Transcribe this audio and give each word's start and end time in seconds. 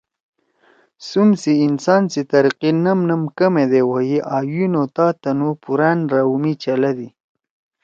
سُم 1.07 1.29
سی 1.41 1.53
انسان 1.67 2.03
سی 2.11 2.21
ترقی 2.31 2.71
نم 2.83 2.99
نم 3.09 3.23
کمے 3.37 3.65
دے 3.71 3.79
ہوئی 3.87 4.15
آں 4.35 4.43
یُن 4.53 4.73
او 4.79 4.85
تا 4.95 5.05
تنُو 5.21 5.49
پُورأن 5.63 5.99
رو 6.11 6.33
می 6.41 6.53
چلَدی 6.63 7.07